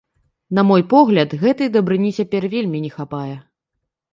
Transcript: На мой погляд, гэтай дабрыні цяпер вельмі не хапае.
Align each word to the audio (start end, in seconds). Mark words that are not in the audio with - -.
На 0.59 0.63
мой 0.69 0.83
погляд, 0.93 1.35
гэтай 1.43 1.69
дабрыні 1.75 2.09
цяпер 2.21 2.43
вельмі 2.55 2.83
не 2.87 2.91
хапае. 2.99 3.35